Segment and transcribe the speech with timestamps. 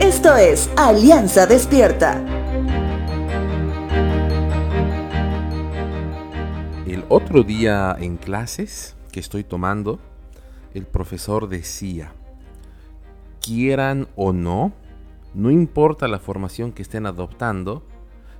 [0.00, 2.22] Esto es Alianza Despierta.
[6.86, 9.98] El otro día en clases que estoy tomando,
[10.74, 12.12] el profesor decía,
[13.40, 14.72] quieran o no,
[15.34, 17.84] no importa la formación que estén adoptando,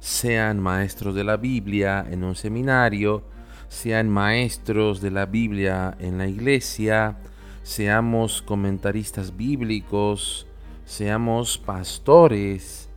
[0.00, 3.22] sean maestros de la Biblia en un seminario,
[3.68, 7.18] sean maestros de la Biblia en la iglesia,
[7.62, 10.46] seamos comentaristas bíblicos,
[10.84, 12.88] seamos pastores,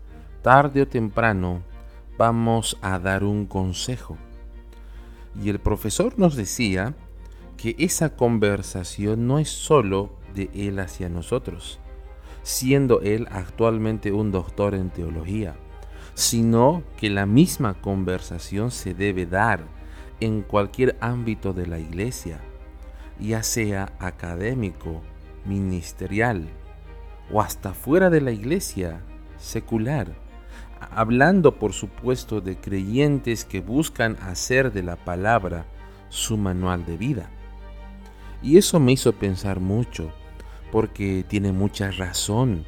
[0.41, 1.61] tarde o temprano
[2.17, 4.17] vamos a dar un consejo.
[5.41, 6.95] Y el profesor nos decía
[7.57, 11.79] que esa conversación no es sólo de él hacia nosotros,
[12.43, 15.55] siendo él actualmente un doctor en teología,
[16.13, 19.63] sino que la misma conversación se debe dar
[20.19, 22.39] en cualquier ámbito de la iglesia,
[23.23, 25.01] ya sea académico,
[25.45, 26.49] ministerial
[27.31, 29.01] o hasta fuera de la iglesia,
[29.37, 30.13] secular,
[30.91, 35.65] hablando por supuesto de creyentes que buscan hacer de la palabra
[36.09, 37.29] su manual de vida.
[38.41, 40.11] Y eso me hizo pensar mucho,
[40.71, 42.65] porque tiene mucha razón.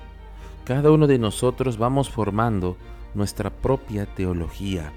[0.63, 2.77] Cada uno de nosotros vamos formando
[3.13, 4.91] nuestra propia teología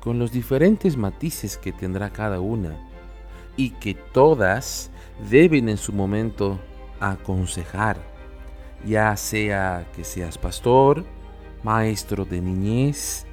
[0.00, 2.76] con los diferentes matices que tendrá cada una
[3.56, 4.90] y que todas
[5.30, 6.60] deben en su momento
[7.00, 7.98] aconsejar,
[8.84, 11.04] ya sea que seas pastor,
[11.62, 13.26] maestro de niñez,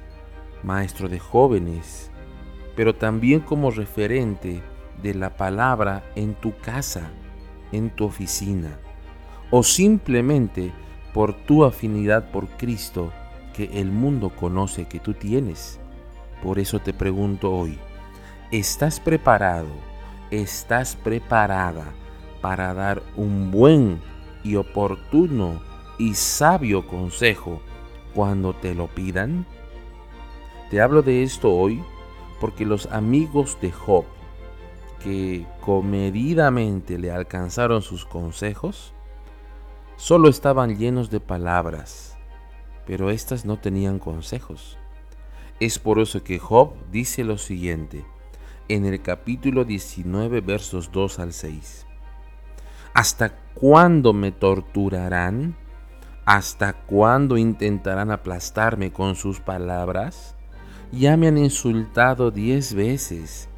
[0.62, 2.10] maestro de jóvenes,
[2.74, 4.62] pero también como referente
[5.02, 7.10] de la palabra en tu casa,
[7.72, 8.78] en tu oficina,
[9.50, 10.72] o simplemente
[11.12, 13.12] por tu afinidad por Cristo
[13.54, 15.78] que el mundo conoce que tú tienes.
[16.42, 17.78] Por eso te pregunto hoy,
[18.50, 19.68] ¿estás preparado?
[20.30, 21.92] ¿Estás preparada
[22.40, 24.00] para dar un buen
[24.42, 25.60] y oportuno
[25.98, 27.60] y sabio consejo
[28.14, 29.46] cuando te lo pidan?
[30.70, 31.84] Te hablo de esto hoy
[32.40, 34.06] porque los amigos de Job,
[35.02, 38.94] que comedidamente le alcanzaron sus consejos,
[39.96, 42.16] solo estaban llenos de palabras,
[42.86, 44.78] pero éstas no tenían consejos.
[45.60, 48.04] Es por eso que Job dice lo siguiente
[48.68, 51.86] en el capítulo 19 versos 2 al 6.
[52.94, 55.56] ¿Hasta cuándo me torturarán?
[56.24, 60.34] ¿Hasta cuándo intentarán aplastarme con sus palabras?
[60.92, 63.48] Ya me han insultado diez veces.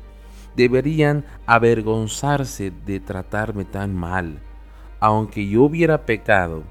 [0.57, 4.41] Deberían avergonzarse de tratarme tan mal.
[5.01, 6.65] Aunque yo hubiera pecado,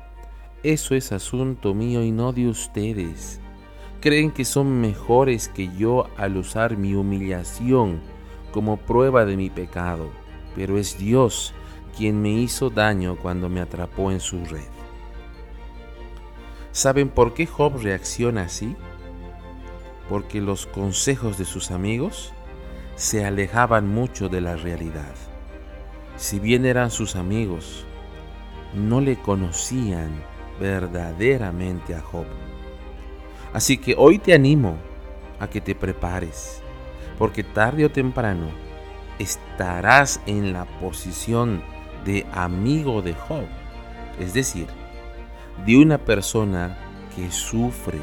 [0.64, 3.40] eso es asunto mío y no de ustedes
[4.06, 8.02] creen que son mejores que yo al usar mi humillación
[8.56, 10.10] como prueba de mi pecado,
[10.56, 11.54] pero es Dios
[11.98, 14.70] quien me hizo daño cuando me atrapó en su red.
[16.72, 18.78] ¿Saben por qué Job reacciona así?
[20.08, 22.32] Porque los consejos de sus amigos
[22.96, 25.16] se alejaban mucho de la realidad.
[26.16, 27.86] Si bien eran sus amigos,
[28.74, 30.24] no le conocían
[30.62, 32.26] verdaderamente a Job.
[33.52, 34.78] Así que hoy te animo
[35.42, 36.62] a que te prepares,
[37.18, 38.48] porque tarde o temprano
[39.20, 41.64] estarás en la posición
[42.04, 43.46] de amigo de Job,
[44.20, 44.68] es decir,
[45.66, 46.78] de una persona
[47.16, 48.00] que sufre.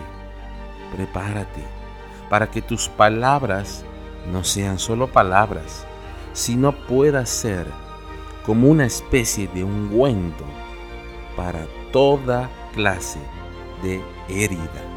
[0.94, 1.62] Prepárate
[2.28, 3.84] para que tus palabras
[4.30, 5.86] no sean solo palabras,
[6.32, 7.66] sino pueda ser
[8.46, 10.44] como una especie de ungüento
[11.36, 13.20] para toda clase
[13.82, 14.91] de herida.